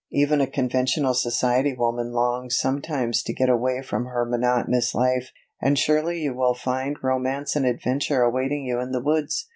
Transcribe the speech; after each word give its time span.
Even 0.11 0.41
a 0.41 0.47
conventional 0.47 1.13
society 1.13 1.75
woman 1.77 2.11
longs 2.11 2.57
sometimes 2.57 3.21
to 3.21 3.33
get 3.35 3.49
away 3.49 3.83
from 3.83 4.05
her 4.07 4.25
monotonous 4.25 4.95
life, 4.95 5.29
and 5.61 5.77
surely 5.77 6.21
you 6.21 6.33
will 6.33 6.55
find 6.55 6.97
romance 7.03 7.55
and 7.55 7.67
adventure 7.67 8.23
awaiting 8.23 8.65
you 8.65 8.79
in 8.79 8.93
the 8.93 8.99
woods. 9.03 9.47